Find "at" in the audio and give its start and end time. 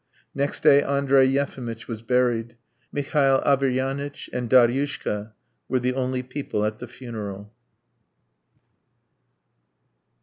6.65-6.79